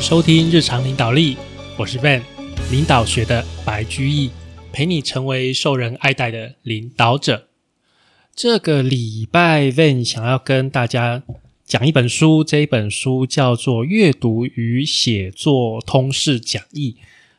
[0.00, 1.36] 收听日常领导力，
[1.78, 2.22] 我是 Van，
[2.70, 4.30] 领导学的白居易，
[4.72, 7.48] 陪你成为受人爱戴的领导者。
[8.34, 11.22] 这个礼拜，Van 想要跟大家
[11.64, 16.96] 讲一本书，这一本书叫做《阅读与写作通识讲义》，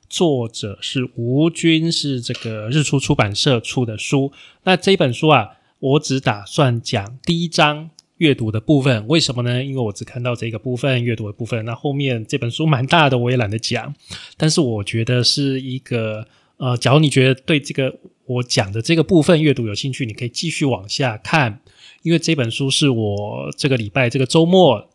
[0.10, 4.32] 作者是吴军，是这个日出出版社出的书。
[4.64, 7.92] 那这一本书啊，我只打算讲第一章。
[8.18, 9.64] 阅读的部分，为什么呢？
[9.64, 13.94] 因为我只看到这个部分阅读的部分，那后面这本书蛮大的，我也懒得讲。
[14.38, 16.26] 但是我觉得是一个
[16.58, 21.60] 呃，假如你觉得对这个我讲的这个部分阅读有兴趣，你可以继续往下看。
[22.04, 24.90] 因为这本书是我这个礼拜这个周末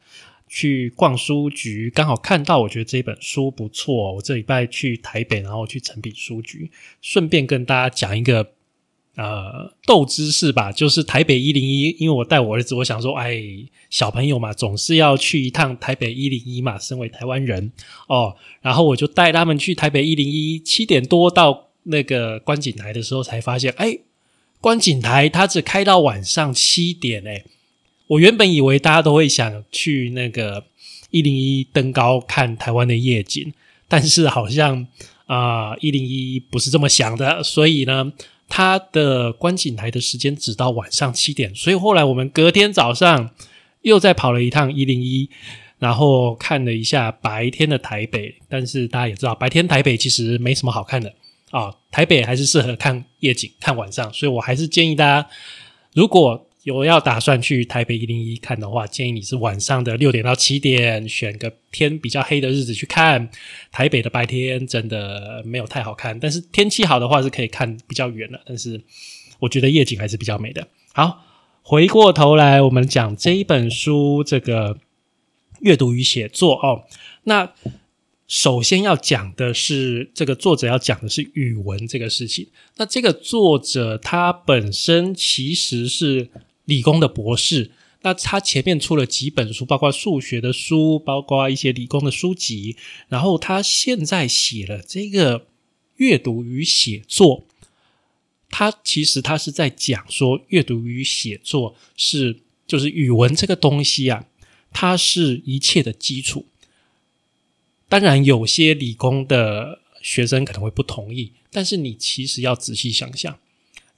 [0.48, 4.15] 去逛书局，刚好看到，我觉得这本书不错。
[4.15, 6.71] 我这礼拜去台北，然后去诚品书局，
[7.02, 8.52] 顺便跟大家讲一个。
[9.20, 13.38] 呃，斗知识吧，就是台北一零一，因为我带我儿子，我想说，哎，
[13.91, 16.79] 小朋友嘛，总是要去一趟台北一零一嘛。
[16.79, 17.71] 身为台湾人
[18.09, 23.99] 哦，然后我就带他们去台北一零一，七点多到那个观景台的时候，才发现，哎，
[24.59, 27.45] 观景台它只开到晚上七点哎。
[28.07, 30.65] 我原本以为大家都会想去那个
[31.10, 33.52] 一零一登高看台湾的夜景，
[33.87, 34.87] 但是好像
[35.27, 38.15] 啊，一零一不是这么想的，所以呢。
[38.51, 43.30] 它的观景台的时间只到晚上七点，所以后来我们隔天早上
[43.82, 45.30] 又再跑了一趟一零一，
[45.79, 48.34] 然后看了一下白天的台北。
[48.48, 51.15] 但是大家也知道，白天台北其实没什么好看的
[51.51, 54.12] 啊，台北还是适合看夜景、看晚上。
[54.12, 55.28] 所以我还是建议大家，
[55.95, 63.30] 如果有要打算去台北一零一看的话，建议你是晚上的六点到七点，选个天比较黑的日子去看。
[63.73, 68.39] 台北的白天真的没有太好看，但是天气好的话是可以看比较远的。
[68.44, 68.78] 但是
[69.39, 70.69] 我觉得夜景还是比较美的。
[70.93, 71.25] 好，
[71.62, 74.77] 回过头来我们讲这一本书，这个
[75.61, 76.84] 阅读与写作哦。
[77.22, 77.55] 那
[78.28, 82.49] 首先要讲的是，这个作者要讲的是语文这个事情。
[82.77, 86.29] 那这个作者他本身其实是。
[86.71, 87.73] 理工的博士，
[88.03, 92.77] 那他前面出了几本书，包括数学的书，包括一些理工的书籍。
[93.09, 95.47] 然后他现在写了这个
[95.97, 97.45] 阅读与写作，
[98.49, 104.25] 他其实他是在讲说，阅读与写作是就是语文这个东西啊，
[104.73, 106.47] 它是一切的基础。
[107.89, 113.39] 当然，有些理工的学生可能会不同意，但是你其实要仔细想想，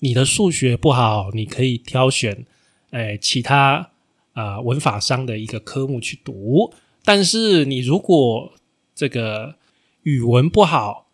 [0.00, 2.46] 你的数学不好，你可以挑选。
[2.92, 3.90] 哎，其他
[4.34, 6.72] 啊文法商的一个科目去读，
[7.04, 8.52] 但是你如果
[8.94, 9.56] 这个
[10.02, 11.08] 语文不好，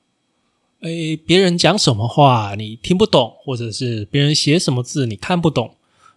[0.81, 5.77] 哎，别人讲什么话你听不懂，或者是别人写什么字你看不懂，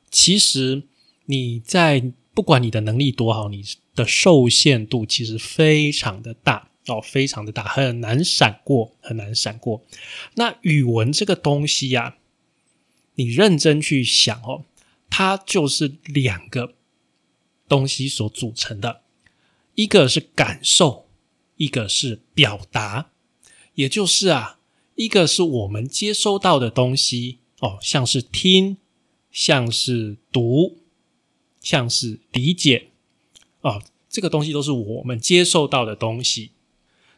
[0.09, 0.81] 其实
[1.27, 9.83] 你在不管你的能力多好，你的受限度其实非常的大哦，非常的大，很难闪过，很难闪过。
[10.33, 12.15] 那语文这个东西呀，
[13.13, 14.63] 你认真去想哦。
[15.11, 16.73] 它就是两个
[17.67, 19.01] 东西所组成的，
[19.75, 21.07] 一个是感受，
[21.57, 23.11] 一个是表达。
[23.75, 24.57] 也就是啊，
[24.95, 28.77] 一个是我们接收到的东西哦，像是听，
[29.31, 30.79] 像是读，
[31.59, 32.87] 像是理解
[33.61, 36.51] 哦，这个东西都是我们接受到的东西。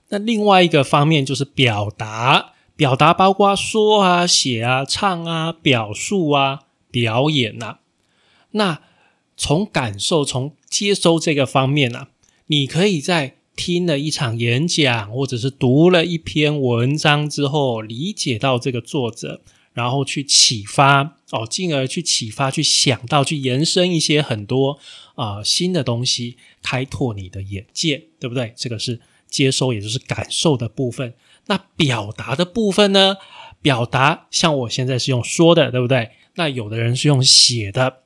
[0.10, 6.62] 那另外一个方面就是表达，表达包括说啊、写啊、唱啊、表述啊、
[6.92, 7.80] 表演呐。
[8.54, 8.82] 那
[9.38, 12.10] 从感受、从接收这个方面啊，
[12.48, 19.42] 你可以在听了一场演讲，或者是读了一篇文章之后，理解到这个作者，
[19.74, 24.80] 然后去启发哦，进而去启发、去想到、去延伸一些很多
[25.16, 28.54] 啊新的东西，开拓你的眼界，对不对？
[28.56, 29.00] 这个是
[29.30, 31.14] 接收，也就是感受的部分。
[31.48, 33.18] 那表达的部分呢？
[33.62, 36.12] 表达像我现在是用说的，对不对？
[36.36, 38.03] 那有的人是用写的。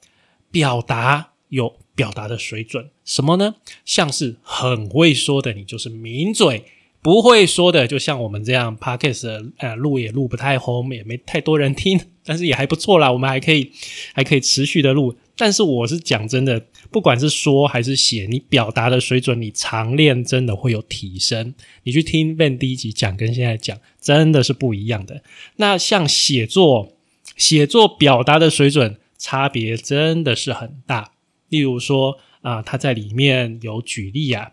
[0.52, 3.56] 表达有表达的水准，什么呢？
[3.86, 6.64] 像是很会说的，你就是名嘴；
[7.02, 13.12] 不会说的，就像我们这样 p o c a s t 呃录也录不太红，也没太多人听，但是也还不错啦。
[13.12, 13.72] 我们还可以
[14.14, 15.16] 还可以持续的录。
[15.40, 16.60] 但是我是讲真的，
[16.92, 21.54] 不管是说还是写，你表达的水准，你常练真的会有提升。
[21.84, 25.22] 你去听 Ben 第一集讲，跟现在讲真的是不一样的。
[25.58, 26.94] 那像写作，
[27.36, 28.98] 写作表达的水准。
[29.18, 31.12] 差别真的是很大。
[31.50, 34.52] 例如说啊，他在里面有举例啊，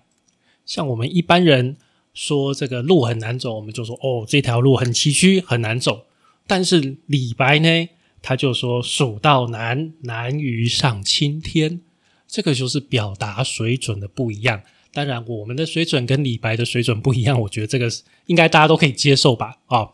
[0.64, 1.76] 像我们一般人
[2.12, 6.06] 说这个路很难走，我们就说哦，这条路很崎岖，很难走。
[6.46, 7.88] 但是李白呢，
[8.22, 11.80] 他就说“蜀道难，难于上青天”，
[12.28, 14.62] 这个就是表达水准的不一样。
[14.92, 17.90] 当然，我们的水准跟李白的水准不一样，我觉得这个
[18.26, 19.58] 应该大家都可以接受吧？
[19.66, 19.88] 啊，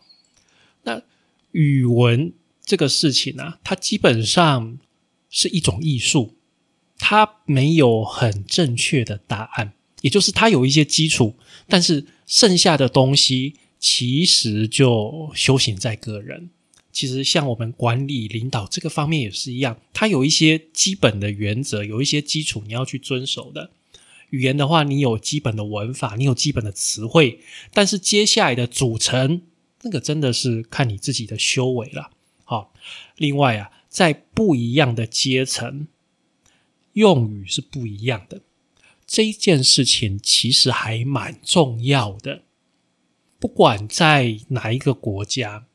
[0.82, 1.00] 那
[1.52, 2.32] 语文
[2.64, 4.78] 这个事情呢，它基本上
[5.28, 6.36] 是一种艺术，
[6.98, 9.72] 它没有很正确的答案，
[10.02, 11.36] 也就是它有一些基础，
[11.66, 16.50] 但是剩下的东西其实就修行在个人。
[16.92, 23.70] 其实像我们管理领导这个方面也是一样，它有一些基本的原则，有一些基础你要去遵守的。
[24.30, 27.40] 语言的话，你有基本的文法，你有基本的词汇，
[27.72, 29.42] 但是接下来的组成，
[29.82, 32.10] 那个真的是看你自己的修为了。
[32.50, 32.73] 好，
[33.14, 35.87] 另外啊，在不一样的阶层，
[36.94, 38.41] 用语是不一样的，
[39.06, 42.43] 这一件事情其实还蛮重要的。
[43.38, 45.69] 不管在哪一个国家，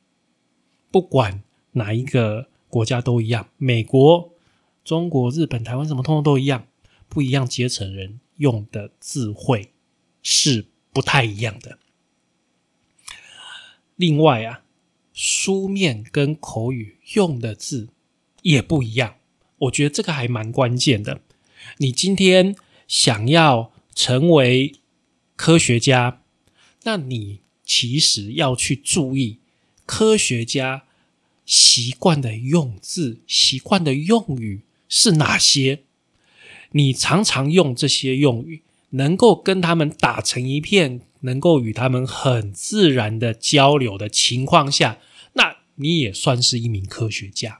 [0.92, 4.34] 不管哪一个国家都一样，美国、
[4.84, 6.68] 中国、日本、台湾什么通通都一样，
[7.08, 8.20] 不一样阶层人。
[8.36, 9.72] 用的智慧
[10.22, 11.80] 是不太一样的。
[13.96, 14.65] 另外啊，
[15.16, 17.88] 书面跟口语用的字
[18.42, 19.16] 也不一样。
[19.58, 21.22] 我觉得这个还蛮关键的。
[21.78, 22.56] 你今天
[22.88, 24.74] 想要成为
[25.38, 26.22] 科学家，
[26.84, 29.40] 那你其实要去注意
[29.86, 30.84] 科学家
[31.46, 35.84] 习惯的用字、习惯的用语是哪些。
[36.72, 45.00] 你常常用这些用语，能够跟他们打成一片，能够与他们很自然的交流的情况下，
[45.34, 47.60] 那你也算是一名科学家。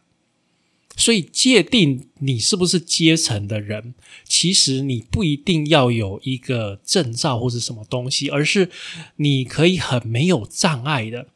[0.98, 8.70] 所以界定你是不是阶层的人，其实你不一定要有一个证照或者什么东西，而是
[9.18, 11.28] 你可以很没有障碍的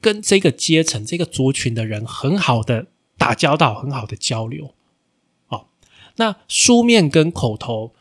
[0.00, 2.86] 跟这个阶层、这个族群的人很好的
[3.18, 4.72] 打交道，很好的交流。
[5.48, 5.66] 哦
[6.16, 7.94] 那书面跟口头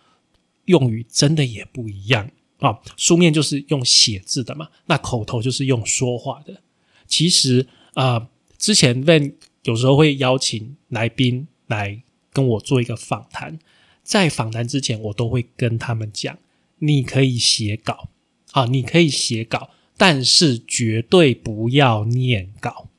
[0.65, 2.79] 用语真的也不一样啊！
[2.97, 6.61] 书面就是用写字的嘛，那口头就是用说话的。
[7.07, 9.33] 其实啊，之前问
[9.63, 12.01] 有时候会邀请来宾来
[12.31, 13.57] 跟我做一个访谈，
[14.03, 16.37] 在访谈之前，我都会跟他们讲：
[16.79, 18.09] 你可以写稿
[18.51, 22.89] 啊，你可以写稿，但是绝对不要念稿，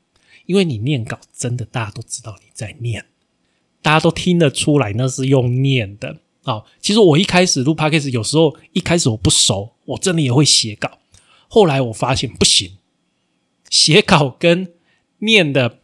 [0.46, 3.06] 因为你念稿真的大家都知道你在念。
[3.82, 6.62] 大家都听得出来，那是用念的啊。
[6.80, 10.98] 其实我一开始录 podcast，有时候一开始我不熟，我真的也会写稿。
[11.48, 12.78] 后来我发现不行，
[13.68, 14.72] 写稿跟
[15.18, 15.80] 念的，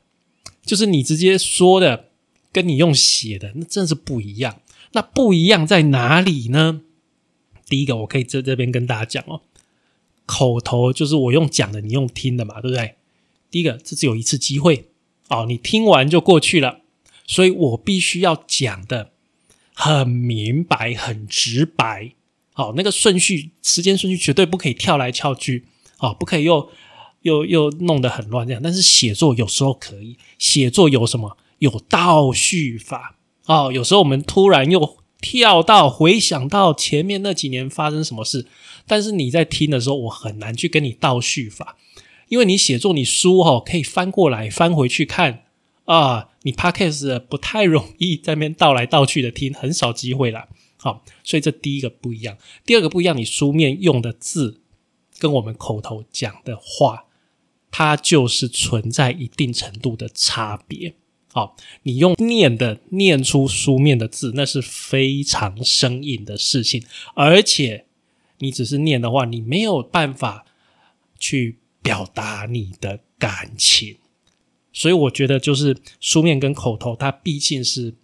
[0.64, 2.10] 就是你直接说的，
[2.52, 4.60] 跟你用写的，那真是不一样。
[4.92, 6.80] 那不一样在哪里呢？
[7.68, 9.42] 第一个，我可以在这边跟大家讲哦，
[10.24, 12.94] 口头就是我用讲的，你用听的嘛，对不对？
[13.50, 14.88] 第一个，这只有一次机会
[15.28, 16.80] 哦，你听完就过去了。
[17.26, 19.10] 所以我必须要讲的
[19.78, 22.12] 很明白、很直白，
[22.54, 25.66] 好，那个顺序、时间顺序绝对不可以跳来跳去，
[25.98, 26.70] 好，不可以又
[27.20, 28.62] 又又弄得很乱这样。
[28.64, 31.36] 但是写作有时候可以，写作有什么？
[31.58, 33.70] 有倒叙法哦。
[33.70, 38.46] 有时候我们突然又跳到回想到前面那几年发生什么事，
[38.86, 41.76] 但是你在听的时候，我很难去跟你倒叙法，
[42.28, 45.42] 因为你写作你书哈可以翻过来翻回去看。
[45.86, 50.46] 啊，你 podcast 不太容易在那边倒来倒去的听，很少机会啦。
[50.76, 52.38] 好，所以这第一个不一样。
[52.64, 54.60] 第二个不一样，你书面用的字
[55.18, 57.06] 跟我们口头讲的话，
[57.72, 60.94] 它就是存在一定程度的差别。
[61.32, 66.84] 好，你用念的念出书面的字，那是非常生硬的事情，
[67.16, 67.86] 而且
[68.38, 70.46] 你只是念的话，你没有办法
[71.18, 73.96] 去表达你的感情。
[74.76, 77.94] 所以我觉得，就是书面跟口头，它毕竟是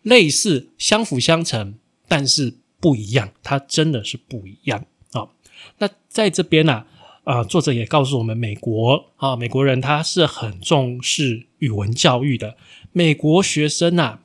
[0.00, 1.74] 类似、相辅相成，
[2.08, 3.30] 但是不一样。
[3.42, 5.28] 它真的是不一样啊！
[5.76, 6.86] 那在这边呢，
[7.24, 12.56] 啊，作者也告诉我们，美国啊，美国人他是很重视语文教育的。
[12.92, 14.20] 美国学生呐，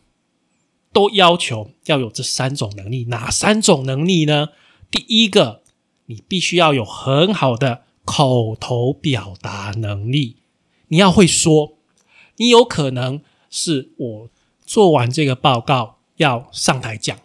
[0.94, 3.04] 都要求要有这三种能力。
[3.10, 4.52] 哪三种能力呢？
[4.90, 5.64] 第一个，
[6.06, 10.38] 你必须要有很好的口头表达能力。
[10.94, 11.80] 你要会说，
[12.38, 13.20] 你有可能
[13.50, 14.30] 是我
[14.64, 17.18] 做完这个报告要上台讲，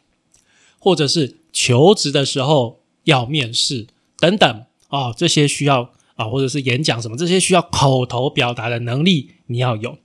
[0.78, 3.86] 或者是求职的时候要面试
[4.18, 9.98] 等等啊，这些需要啊，或者是演讲什么，这些需要口头表达的能力你要有。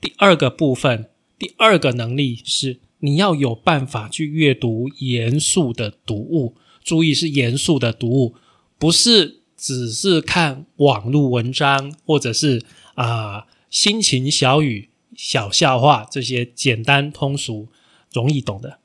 [0.00, 8.34] 第二个部分，第二个能力是你要有办法去阅读严肃的读物，注意是严肃的读物，
[8.78, 12.62] 不是只是看网络文章或者是。
[12.94, 17.68] 啊，心情小语、小笑话这些简单通俗、
[18.12, 18.78] 容易懂的，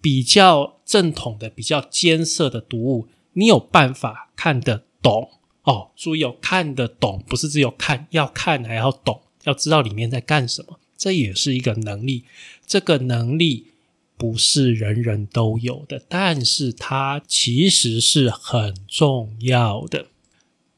[0.00, 5.30] 比较正统的、比较艰涩的读物，你有办法看得懂
[5.62, 5.90] 哦。
[5.96, 12.24] 注意哦，看得懂不是只有看，要看还要懂，要知道里面在干什么，这也是一个能力。
[12.66, 13.68] 这个能力
[14.16, 20.06] 不是人人都有的，但是它其实是很重要的。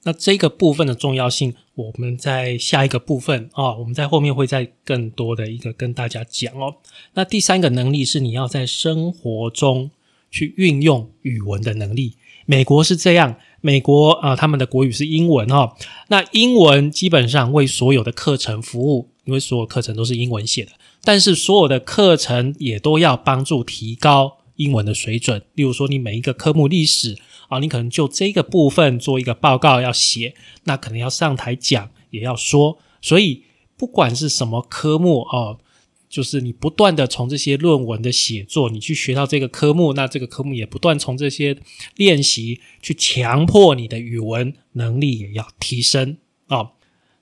[0.06, 6.76] 那这个部分的重要性，我们在下一个部分啊，我们在后面会再更多的一个跟大家讲哦。
[7.14, 9.90] 那第三个能力是你要在生活中
[10.30, 12.14] 去运用语文的能力。
[12.46, 15.76] 美国是这样，美国啊，他们的国语是英文哈。
[16.06, 20.70] 那英文基本上为所有的课程服务，因为所有课程都是英文写的，
[21.02, 25.42] 但是所有的课程也都要帮助提高英文的水准。
[25.54, 27.16] 例如说，你每一个科目历史。
[27.48, 30.34] 啊，你可能就这个部分做一个报告要写，
[30.64, 32.76] 那可能要上台讲，也要说。
[33.00, 33.44] 所以
[33.76, 35.60] 不管是什么科目哦，
[36.08, 41.56] 就是你不断的从这些论文的写作，你去学到这个科目，那这个科目也不断从这些
[41.94, 46.72] 练习去强迫你的语文能力也要提升啊。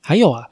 [0.00, 0.48] 还有啊，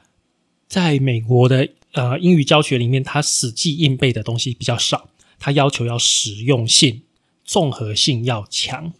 [0.67, 5.09] 在美国的呃英语教学里面，它死记硬背的东西比较少，
[5.43, 7.01] 它要求要实用性、
[7.43, 8.93] 综合性要强。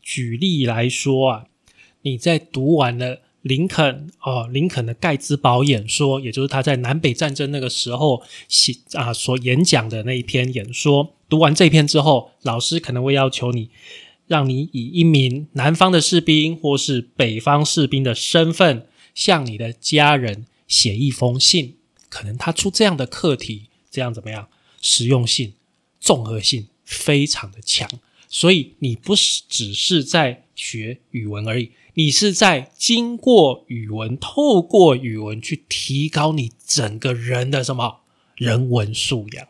[0.00, 1.46] 举例来说啊，
[2.02, 11.16] 你在读完了林肯哦，林肯的盖茨堡演说，也就是他在南北战争那个时候写啊所演讲的那一篇演说。
[11.28, 13.70] 读完这篇之后，老师可能会要求你，
[14.28, 18.86] 让你以一名南方的士兵或是北方士兵的身份，
[19.16, 21.74] 向你的家人写一封信。
[22.08, 24.46] 可能他出这样的课题，这样怎么样？
[24.84, 25.54] 实用性、
[26.02, 27.88] 综合性非常的强。
[28.28, 38.00] 所以你不是只是在学语文而已，你是在经过语文，透过语文去提高你整个人的什么
[38.34, 39.46] 人文素养。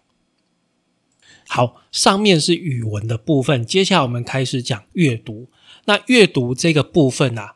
[1.47, 5.49] 好，上面是语文的部分，接下来我们开始讲阅读。
[5.85, 7.55] 那阅读这个部分啊，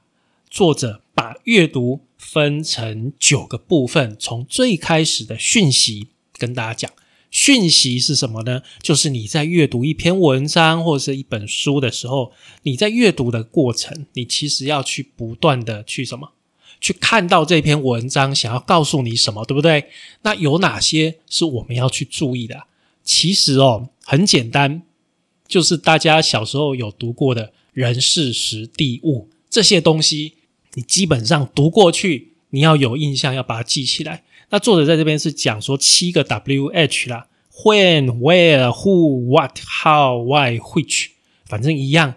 [0.49, 6.93] 作者把阅读分成九个部分，从最开始的讯息跟大家讲。
[7.31, 8.63] 讯息是什么呢？
[8.81, 16.33] 就是你在阅读一篇文章或者是一本书的时候，你在阅读的过程，你其实要去不断的去什么，
[16.81, 19.91] 去看到这篇文章想要告诉你什么，对不对？
[20.23, 22.65] 那有哪些是我们要去注意的？
[23.03, 24.83] 其实哦，很简单，
[25.47, 30.35] 就是大家小时候有读过的人事时地物这些东西，
[30.75, 34.23] 你基本上读过去，你要有印象，要把它记起来。
[34.51, 37.27] 那作者在这边是讲说七个 W H 啦
[37.65, 41.09] ，When, Where, Who, What, How, Why, Which，
[41.47, 42.15] 反正一样，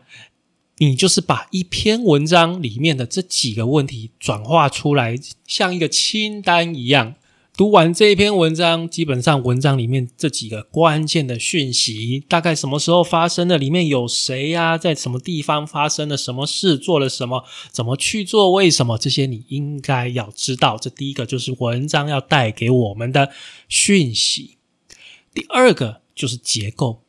[0.77, 5.17] 你就是把一篇文章里面的这几个问题转化出来，
[5.47, 7.15] 像一个清单一样。
[7.59, 13.57] 读完这一篇文章，基本上文章里面这几个关键的讯息，大概什么时候发生的？
[13.57, 14.77] 里面有谁呀？
[14.77, 16.77] 在什么地方发生了什么事？
[16.77, 17.43] 做了什么？
[17.69, 18.53] 怎么去做？
[18.53, 18.97] 为什么？
[18.97, 20.77] 这些你应该要知道。
[20.77, 23.29] 这第一个就是文章要带给我们的
[23.67, 24.55] 讯息。
[25.33, 27.01] 第二个就是结构，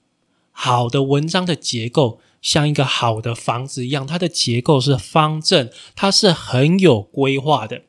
[0.50, 7.83] 好的文章的结构像一个好的房子一样，它的结构是方正，它是很有规划的。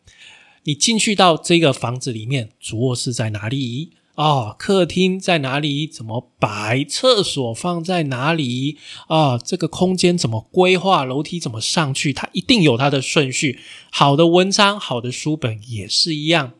[0.64, 3.92] 你进去到这个房子里面，主卧室在哪里？
[4.16, 5.88] 啊，客厅在哪里？
[5.88, 6.84] 怎么摆？
[6.84, 8.78] 厕所放在哪里？
[9.08, 11.04] 啊，这个空间怎么规划？
[11.04, 12.14] 楼梯怎么上去？
[12.14, 13.60] 它一定有它的顺序。
[13.90, 16.52] 好的文章，好的书本也是一样，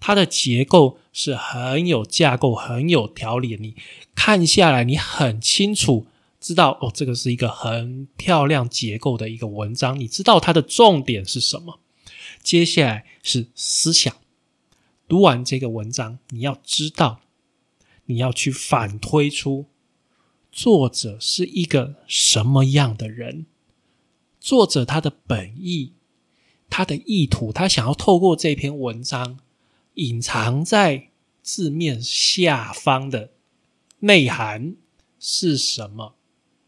[0.00, 3.58] 它的结构是很有架构、很有条理。
[3.60, 3.74] 你
[4.14, 6.06] 看下来，你很清楚
[6.40, 9.98] 知道哦，这个是一个很漂亮结构的一个文章。
[9.98, 11.80] 你知道它的重点是什么？
[12.42, 14.14] 接下来是思想。
[15.08, 17.20] 读完这个文章，你要知道，
[18.06, 19.66] 你要去反推出
[20.50, 23.46] 作者是一个什么样的人。
[24.40, 25.92] 作者他的本意、
[26.68, 29.38] 他的意图，他想要透过这篇文章
[29.94, 31.10] 隐藏在
[31.42, 33.30] 字面下方的
[34.00, 34.76] 内涵
[35.20, 36.14] 是什么？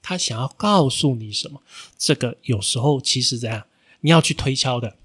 [0.03, 1.63] 他想要告诉你什么？
[1.97, 3.67] 这个有时候其实怎样，
[4.01, 4.99] 你要去推敲的。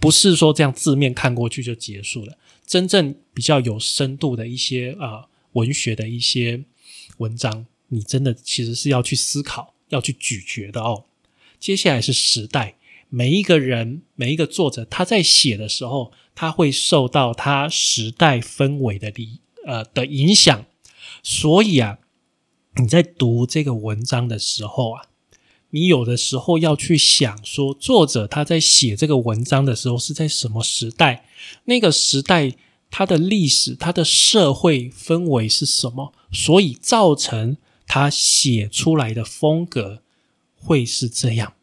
[0.00, 2.36] 不是说这样字面看过去就结束了。
[2.66, 6.64] 真正比较有深度的一些啊文学的一些
[7.18, 11.04] 文章，你真的其实是要去思考、要去咀嚼的哦。
[11.58, 12.76] 接下来是时代，
[13.08, 20.64] 每一个人、每一个作者，他在写的时候，他会受到他时代氛围的理呃的影响。
[21.22, 21.98] 所以啊，
[22.76, 25.11] 你在读这个文章的时候啊。
[25.74, 31.26] 你有的时候要去想说，作者他在写这个文章的时候是在什么时代？
[31.64, 32.52] 那个时代
[32.90, 36.12] 它的历史、它的社会氛围是什么？
[36.30, 40.02] 所以造成他写出来的风格
[40.54, 41.54] 会是这样。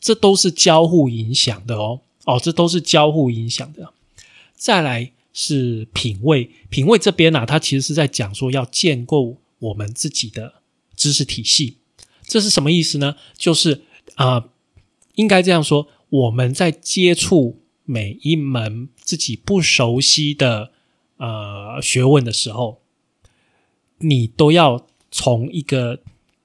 [0.00, 3.92] 这都是交互影响的哦，哦，这都是交互影响的。
[4.54, 10.62] 再来是品味，品味这边呢，它其实是在讲说要建构我们自己的
[10.96, 11.76] 知识体系。
[12.30, 13.16] 这是什么意思呢？
[13.36, 13.82] 就是
[14.14, 14.50] 啊，
[15.16, 20.70] 应该这样说：我们在接触每一门自己不熟悉的
[21.16, 22.82] 呃学问的时候，
[23.98, 26.04] 你都要从一个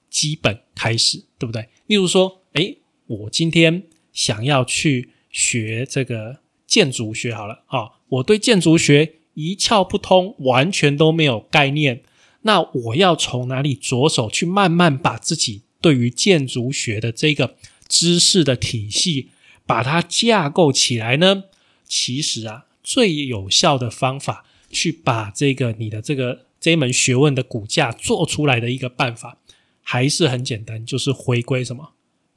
[0.09, 1.69] 基本开始，对不对？
[1.85, 12.01] 例如说，诶，我今天想要去学这个建筑学，好了啊，我对建筑学一窍不通，完全都没有概念。
[12.41, 19.29] 那我要从哪里着手去慢慢把自己对于建筑学的这个知识的体系
[19.67, 21.43] 把它架构起来呢？
[21.83, 29.37] 其实啊，最有效的方法去把这个你的这个这门学问的骨架做出来的一个办法，
[29.83, 31.91] 还是很简单，就是回归什么？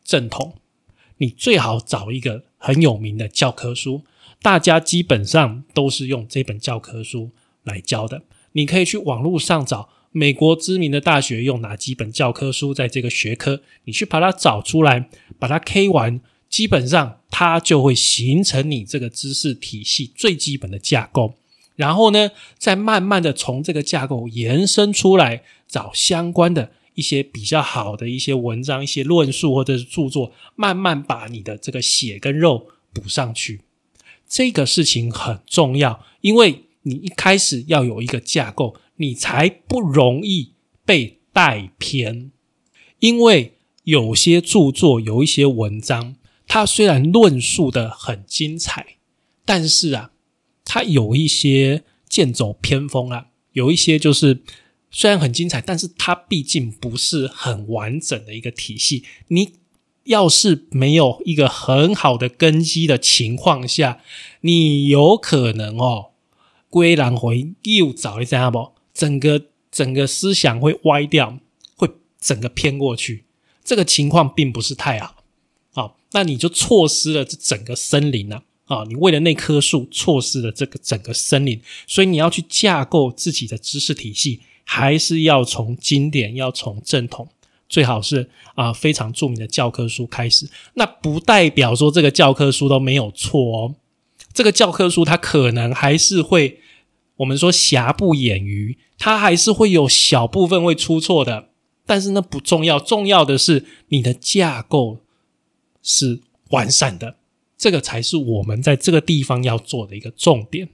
[0.05, 0.59] 正统，
[1.17, 4.05] 你最好找一个很有名的教科书，
[4.43, 7.31] 大家基本上都是用这本教科书
[7.63, 8.25] 来教的。
[8.53, 21.35] 你可以去网络上找美国知名的大学用哪几本教科书在这个学科，你去把它找出来，把它 K 完，基本上它就会形成你这个知识体系最基本的架构。
[21.77, 26.73] 然后呢，再慢慢的从这个架构延伸出来，找相关的。
[26.95, 33.61] 一些比较好的一些文章、一些论述或者是著作，慢慢把你的这个血跟肉补上去。
[34.29, 40.53] 这个事情很重要，因为你一开始要有一个架构，你才不容易
[40.85, 42.31] 被带偏。
[43.01, 46.15] 因为有些著作、有一些文章，
[46.47, 48.99] 它虽然论述的很精彩，
[49.45, 50.13] 但是啊，
[50.65, 54.43] 它有一些剑走偏锋啊，有一些就是。
[54.91, 59.05] 虽然很精彩，但是它毕竟不是很完整的一个体系。
[59.29, 59.53] 你
[60.05, 64.01] 要是没有一个很好的根基的情况下，
[64.41, 66.13] 你有可能哦，
[66.71, 71.39] 归然回又找一下不，整个整个思想会歪掉，
[71.77, 71.89] 会
[72.21, 73.25] 整个偏过去。
[73.63, 75.23] 这个情况并不是太好，
[75.75, 78.83] 啊，那你就错失了这整个森林了啊！
[78.89, 84.41] 你为了那棵树，错失了这个整个森林，所以你要去架构自己的知识体系。
[84.71, 87.27] 还是要从经典，要从正统，
[87.71, 90.47] 最好是啊非常著名的教科书开始。
[90.75, 93.75] 那不代表说这个教科书都没有错哦。
[94.35, 96.61] 这个教科书它可能还是会，
[97.19, 101.51] 我们说瑕不掩瑜，它还是会有小部分会出错的。
[101.87, 104.99] 但是那不重要，重要的是你的架构
[105.83, 107.17] 是完善的，
[107.57, 110.69] 这个才是我们在这个地方要做的一个重点。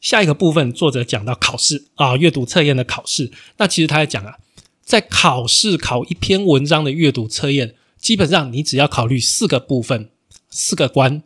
[0.00, 3.32] 下一个部分，作者讲到考试啊，阅读测验的考试。
[3.56, 4.38] 那其实他在讲啊，
[4.82, 10.10] 在考试考一篇文章的阅读测验，基本上你只要考虑四个部分，
[10.48, 11.22] 四个关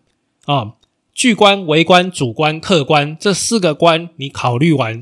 [0.46, 0.74] 啊，
[1.14, 5.00] 巨观、微观、主观、客观这四个观，你考虑完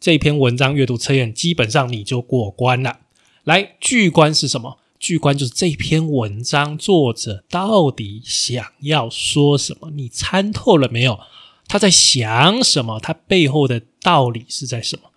[0.00, 3.00] 这篇文章阅读测验，基本上你就过关了。
[3.44, 4.78] 来，巨观是什么？
[4.98, 11.20] 巨观就是这篇文章作者到底想要说什么，你参透了没有？
[11.68, 12.98] 他在想什么？
[12.98, 15.10] 他背后的道理是在什么？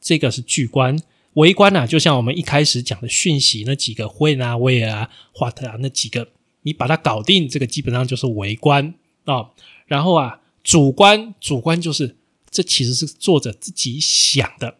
[0.00, 1.00] 这个是巨观，
[1.34, 6.28] 微观啊，就像我们一开始讲的讯息那几个会啊、为啊、what 啊那几个，
[6.62, 9.50] 你把它搞定，这个基本上就是微观啊。
[9.86, 12.16] 然后啊，主观，主观就是
[12.50, 14.78] 这其实是作者自己想的。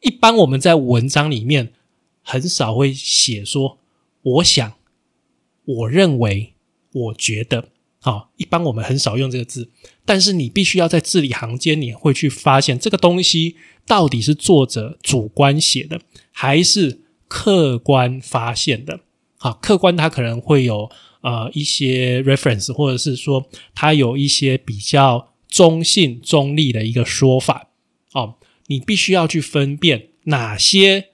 [0.00, 1.72] 一般我们在文章里面
[2.22, 3.78] 很少会写说
[4.22, 4.72] 我想、
[5.64, 6.54] 我认为、
[6.92, 7.68] 我觉得。
[8.02, 9.70] 好，一般我们很少用这个字，
[10.06, 16.00] 但是你必须要在字里行间，你会去发现这个东西到底是作者主观写的，
[16.32, 19.00] 还是客观发现的。
[19.36, 27.68] 好，客观它可能会有呃一些 reference，或者是说它有一些比较中性、中立的一个说法。
[28.12, 31.10] 哦，你必须要去分辨哪些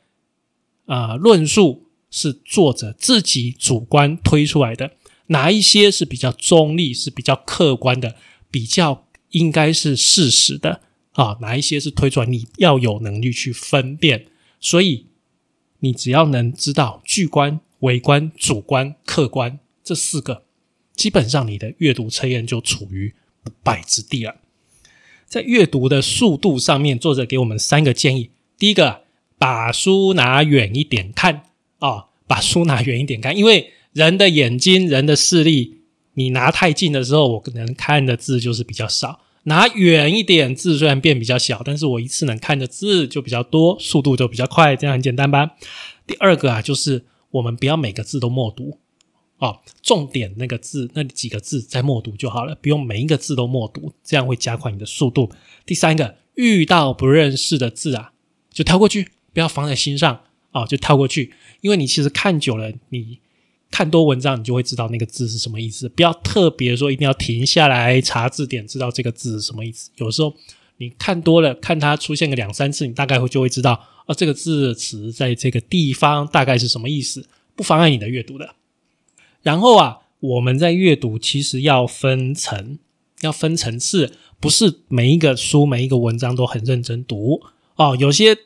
[0.86, 4.92] 啊论述是作者自己主观推出来的。
[5.28, 8.14] 哪一些是比较中立、是比较客观的、
[8.50, 10.80] 比较应该是事实的
[11.12, 11.36] 啊？
[11.40, 12.26] 哪一些是推出来？
[12.26, 14.26] 你要有能力去分辨。
[14.60, 15.06] 所以，
[15.80, 20.42] 你只要能知道巨观、微观、主观、客观这四个，
[20.94, 24.34] 基本上你的阅读测验就处于不败之地了。
[25.26, 29.02] 在阅读的速度上面，作者给我们三个建议：第一个，
[29.38, 31.44] 把书拿远一点看
[31.78, 33.72] 啊，把书拿远一点看，因为。
[33.92, 35.78] 人的眼睛，人的视力，
[36.12, 45.52] 你拿太近的时候，我可能看的字就是比较少；拿远一点，字虽然变比较小，但是我一次能看的字就比较多，速度就比较快，这样很简单吧？
[46.06, 48.78] 第二个啊，就是我们不要每个字都默读
[49.38, 55.30] 哦，重点那个字那几个字再默读就好了，不用每一个字都默读，这样会加快你的速度。
[55.64, 58.12] 第三个，遇到不认识的字啊，
[58.50, 60.20] 就跳过去，不要放在心上
[60.52, 63.18] 啊，就跳过去，因为你其实看久了，你
[63.70, 65.88] 看多文章，你就会知道那个字是什么意思。
[65.88, 69.90] 不要特别说一定要停下来查字典，知道这个字是什么意思。
[69.96, 70.34] 有时候
[70.78, 73.72] 你看多了，看它出现个两三次，你大概会就会知道。
[74.06, 77.26] 啊，这个字词在这个地方大概是什么意思？
[77.56, 78.54] 不妨碍你的阅读的。
[79.46, 82.80] 然后啊，我们在阅读其实要分层，
[83.20, 87.40] 要分层次，不是每一个书、每一个文章都很认真读
[87.76, 87.96] 哦。
[88.00, 88.36] 有些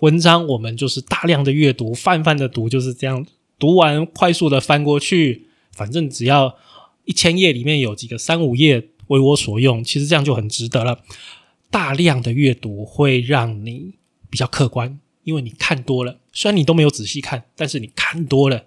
[0.00, 3.24] 文章我们就是大量的阅读，泛泛的读，就是这样
[3.60, 6.56] 读完，快速的翻过去，反正只要
[7.04, 10.98] 一千页里面有几个三五页为我所用，其实这样就很值得了。
[11.70, 13.94] 大量的阅读会让你。
[14.32, 18.66] 比较客观，因为你看多了，虽然你都没有仔细看，但是你看多了，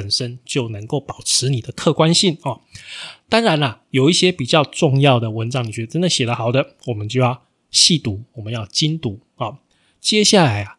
[0.00, 2.62] 本身就能够保持你的客观性哦。
[3.28, 9.58] 当然啦，有一些比较重要的文章，你觉得真的写得好的，我们就要细读，我们要精读啊。
[10.00, 10.78] 接下来啊，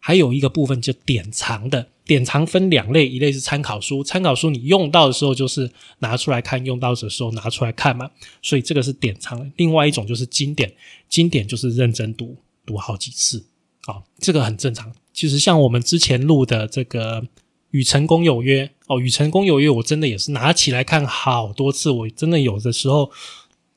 [0.00, 9.52] 还有一个部分就典藏的，典藏分两类，一类是参考书，参考书你用到的时候就是拿出来看，用到的时候拿出来看嘛，所以这个是典藏。
[9.56, 10.72] 另外一种就是经典，
[11.10, 13.44] 经典就是认真读，读好几次。
[13.86, 14.90] 哦，这个很正常。
[15.12, 17.20] 其实像我们之前录的这个
[17.72, 21.90] 《与成功有约》哦，《与成功有约》，我真的也是拿起来看好多次。
[21.90, 23.10] 我真的有的时候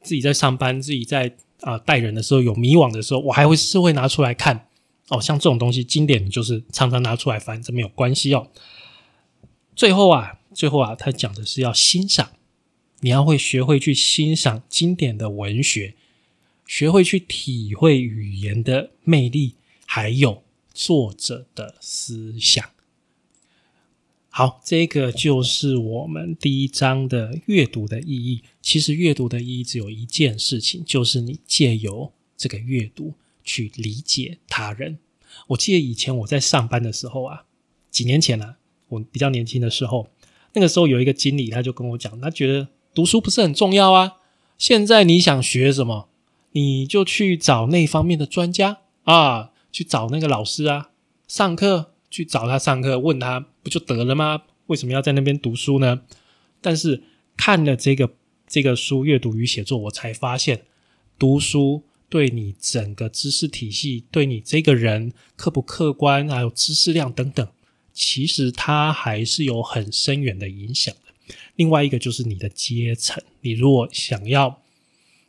[0.02, 4.68] 自己在上班，自己在啊带人的时候有迷惘的时候，我还会是会拿出来看。
[5.10, 8.50] 哦，像这种东西经典，就是常常拿出来翻，这没有关系哦。
[9.76, 12.32] 最后啊，最后啊，他讲的是要欣赏，
[13.02, 15.96] 你要会学会去欣赏经典的文学，
[16.66, 19.56] 学会去体会语言的魅力。
[19.88, 22.75] 还有作者的思想。
[24.38, 28.42] 好，这个就是我们第一章的阅读的意义。
[28.62, 33.14] 其实阅读的意义只有一件事情，就是你借由这个阅读
[33.46, 35.00] 去理解他人。
[35.48, 37.46] 我记得以前我在上班的时候啊，
[37.90, 38.56] 几年前呢，
[38.90, 40.10] 我比较年轻的时候，
[40.52, 44.18] 那个时候有一个经理，他就跟我讲，他觉得读书不是很重要啊。
[44.58, 46.10] 现在你想学什么，
[46.52, 49.52] 你就去找那方面的专家啊。
[49.72, 50.90] 去找那个老师啊，
[51.26, 54.44] 上课去找他上课，问他不就得了吗？
[54.68, 56.04] 为什么要在那边读书呢？
[56.62, 57.02] 但是
[57.36, 58.14] 看了这个
[58.46, 60.66] 这个书，阅读与写作，我才发现，
[61.18, 67.48] 读书对你整个知识体系，对你这个人客不客观，还有知识量等等，
[67.92, 71.36] 其实它还是有很深远的影响的。
[71.56, 74.62] 另外一个就是你的阶层，你如果想要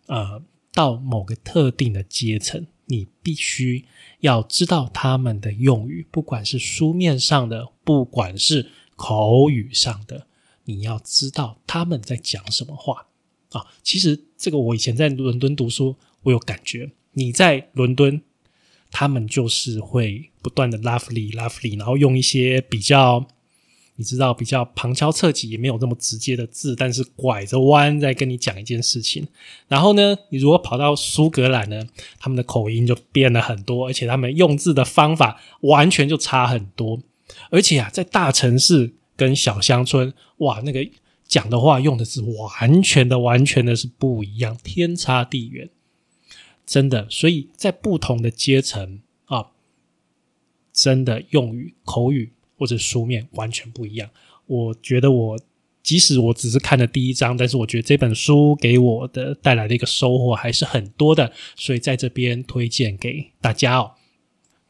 [0.08, 0.42] 呃
[0.74, 2.66] 到某个特定的阶层。
[2.86, 3.84] 你必须
[4.20, 10.26] 要知道他们的用语，不管是书面上的，不管是口语上的，
[10.64, 13.06] 你要知道他们在讲什么话
[13.50, 13.66] 啊！
[13.82, 16.90] 其实这个我以前在伦敦读书，我有感觉。
[17.12, 18.22] 你在伦敦，
[18.90, 23.26] 他们就是会不断的 lovely lovely，然后用一些比较。
[23.96, 29.26] 你知道比较旁敲侧击，也没有这么直接的字，但是拐着弯在跟你讲一件事情。
[29.68, 31.82] 然后呢，你如果跑到苏格兰呢，
[32.18, 37.00] 他们的口音就变了很多，而且他们用字的方法完全就差很多。
[37.50, 40.86] 而且啊，在大城市跟小乡村，哇，那个
[41.26, 45.68] 讲的话用的是完全的、完全的是不一样，天差地远，
[46.66, 47.08] 真的。
[47.10, 49.46] 所以在不同的阶层啊，
[50.72, 52.32] 真的用语口语。
[52.56, 54.08] 或者书面完全不一样。
[54.46, 55.38] 我觉得我
[55.82, 63.92] 即使我只是看了第一章，但是我觉得这本书给我的带来的一个收获还是很多的，所以在这边推荐给大家哦。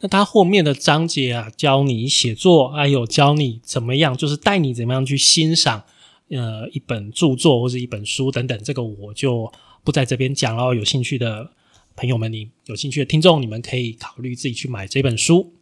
[0.00, 5.84] 那它后面的章节啊，教你写作，还有教你怎么样，就是带你怎么样去欣赏
[6.28, 8.58] 呃一本著作或者一本书等等。
[8.62, 9.50] 这个我就
[9.82, 10.74] 不在这边讲了。
[10.74, 11.50] 有兴趣的
[11.96, 15.54] 朋友们，你有兴趣的听众，你们可以考虑自己去买这本书。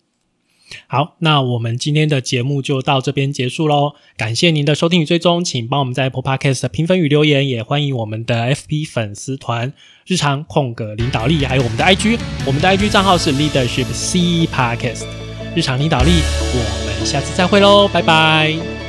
[0.87, 3.95] 好，那我们今天的节目就到这边结束喽。
[4.17, 9.73] 感谢您的收听与追踪，请帮我们在 Apple Podcast 评分与留言，也欢迎我们的 FP 粉丝团
[10.07, 15.07] 日常空格领导力，还有我们的 IG，我们的 IG 账号是 Leadership C Podcast
[15.55, 16.11] 日常领导力。
[16.11, 18.84] 我们下次再会喽，拜拜。